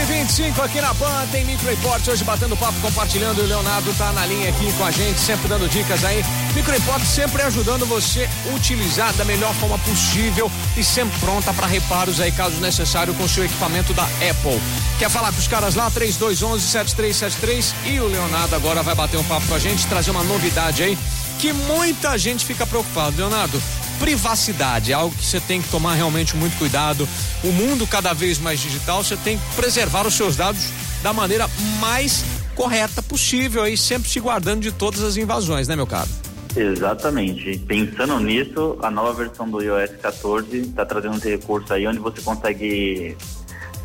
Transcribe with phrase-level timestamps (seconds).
[0.00, 1.68] 25 aqui na Pan, tem Micro
[2.08, 3.42] hoje batendo papo, compartilhando.
[3.42, 6.24] O Leonardo tá na linha aqui com a gente, sempre dando dicas aí.
[6.54, 12.20] Micro sempre ajudando você a utilizar da melhor forma possível e sempre pronta para reparos
[12.20, 14.60] aí, caso necessário, com seu equipamento da Apple.
[14.98, 15.90] Quer falar com os caras lá?
[15.90, 20.82] 3211-7373 e o Leonardo agora vai bater um papo com a gente, trazer uma novidade
[20.82, 20.98] aí
[21.38, 23.16] que muita gente fica preocupado.
[23.16, 23.60] Leonardo,
[24.02, 27.08] privacidade é algo que você tem que tomar realmente muito cuidado.
[27.44, 30.60] O mundo cada vez mais digital, você tem que preservar os seus dados
[31.04, 31.48] da maneira
[31.80, 32.24] mais
[32.56, 36.08] correta possível aí, sempre se guardando de todas as invasões, né, meu caro?
[36.56, 37.56] Exatamente.
[37.60, 42.20] Pensando nisso, a nova versão do iOS 14 está trazendo esse recurso aí onde você
[42.22, 43.16] consegue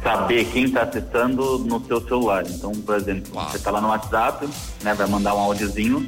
[0.01, 2.43] saber quem está acessando no seu celular.
[2.49, 3.51] Então, por exemplo, Uau.
[3.51, 4.49] você está lá no WhatsApp,
[4.81, 6.07] né, vai mandar um áudiozinho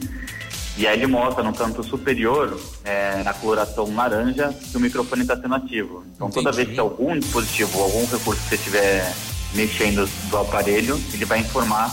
[0.80, 5.36] e aí ele mostra no canto superior, é, na coloração laranja, que o microfone está
[5.36, 6.06] sendo ativo.
[6.16, 6.46] Então Entendi.
[6.46, 9.14] toda vez que algum dispositivo, algum recurso que você estiver
[9.54, 11.92] mexendo do aparelho, ele vai informar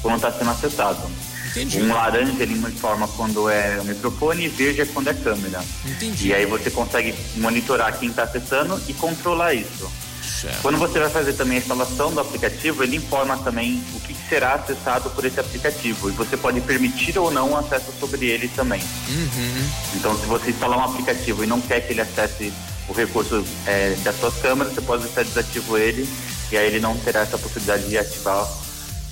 [0.00, 1.02] quando está sendo acessado.
[1.50, 1.82] Entendi.
[1.82, 5.62] Um laranja ele informa quando é o microfone e verde é quando é câmera.
[5.84, 6.28] Entendi.
[6.28, 9.92] E aí você consegue monitorar quem está acessando e controlar isso.
[10.22, 10.62] Certo.
[10.62, 14.54] Quando você vai fazer também a instalação do aplicativo, ele informa também o que será
[14.54, 18.80] acessado por esse aplicativo e você pode permitir ou não o acesso sobre ele também.
[19.08, 19.70] Uhum.
[19.94, 22.52] Então, se você instalar um aplicativo e não quer que ele acesse
[22.88, 26.08] o recurso é, das suas câmeras, você pode deixar desativo ele
[26.50, 28.46] e aí ele não terá essa possibilidade de ativar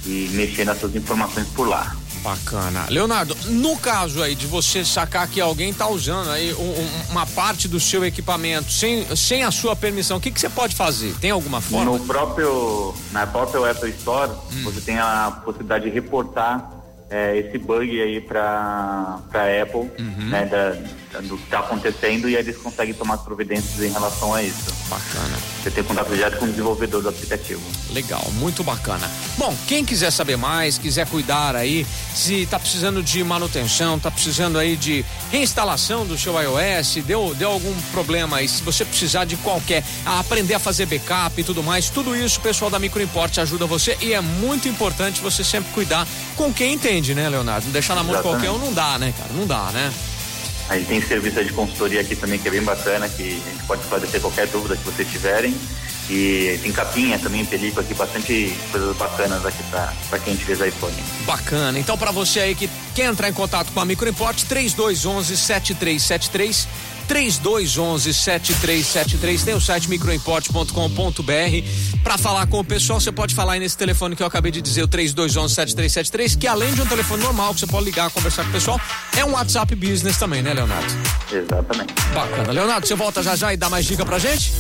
[0.06, 1.94] e mexer nas suas informações por lá.
[2.22, 2.86] Bacana.
[2.88, 7.26] Leonardo, no caso aí de você sacar que alguém está usando aí um, um, uma
[7.26, 11.14] parte do seu equipamento sem, sem a sua permissão, o que, que você pode fazer?
[11.18, 11.98] Tem alguma forma?
[11.98, 14.64] No próprio, na própria Apple Store, hum.
[14.64, 16.70] você tem a possibilidade de reportar
[17.10, 19.20] é, esse bug aí para
[19.62, 20.28] Apple, uhum.
[20.28, 20.76] né, da,
[21.18, 24.72] do que está acontecendo e eles conseguem tomar providências em relação a isso.
[24.88, 25.38] Bacana.
[25.62, 27.60] Você tem contato direto com o desenvolvedor do aplicativo.
[27.90, 29.10] Legal, muito bacana.
[29.36, 34.58] Bom, quem quiser saber mais, quiser cuidar aí, se está precisando de manutenção, está precisando
[34.58, 39.36] aí de reinstalação do seu iOS, deu, deu algum problema aí, se você precisar de
[39.36, 43.66] qualquer, aprender a fazer backup e tudo mais, tudo isso o pessoal da Microimport ajuda
[43.66, 46.06] você e é muito importante você sempre cuidar
[46.36, 47.66] com quem entende, né, Leonardo?
[47.66, 49.30] Não deixar na mão de qualquer um não dá, né, cara?
[49.34, 49.92] Não dá, né?
[50.70, 53.64] A gente tem serviço de consultoria aqui também que é bem bacana, que a gente
[53.66, 55.52] pode esclarecer qualquer dúvida que vocês tiverem.
[56.08, 60.94] E tem capinha também, película aqui, bastante coisas bacanas aqui para quem utiliza iPhone.
[61.26, 61.78] Bacana.
[61.78, 66.68] Então, para você aí que quer entrar em contato com a Microimport, 3211 7373
[67.08, 73.60] 3211 7373 tem o site microimport.com.br para falar com o pessoal, você pode falar aí
[73.60, 77.22] nesse telefone que eu acabei de dizer, o 3211 7373, que além de um telefone
[77.22, 78.80] normal que você pode ligar, conversar com o pessoal,
[79.16, 80.92] é um WhatsApp Business também, né, Leonardo?
[81.30, 81.94] Exatamente.
[82.14, 82.52] Bacana.
[82.52, 84.52] Leonardo, você volta já já e dá mais dica pra gente?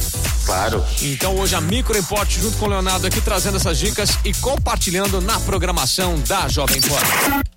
[0.44, 0.84] Claro.
[1.02, 5.20] Então hoje a Micro Import junto com o Leonardo aqui trazendo essas dicas e compartilhando
[5.20, 7.49] na programação da Jovem Pan.